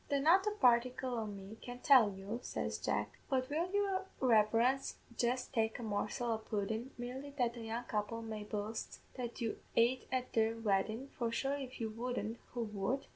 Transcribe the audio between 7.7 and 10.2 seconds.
couple may boast that you ait